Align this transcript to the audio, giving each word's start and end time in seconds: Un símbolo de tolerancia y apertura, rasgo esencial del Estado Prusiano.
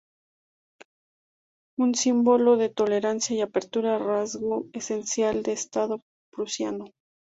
Un 1.77 1.93
símbolo 1.93 2.57
de 2.57 2.69
tolerancia 2.69 3.35
y 3.35 3.41
apertura, 3.41 3.99
rasgo 3.99 4.65
esencial 4.73 5.43
del 5.43 5.53
Estado 5.53 6.01
Prusiano. 6.31 6.85